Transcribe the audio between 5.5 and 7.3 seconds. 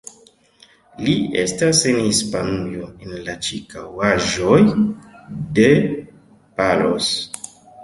de Palos.